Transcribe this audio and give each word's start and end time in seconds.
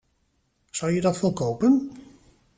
Zou 0.69 0.91
je 0.91 1.01
dat 1.01 1.19
wel 1.21 1.33
kopen? 1.33 1.91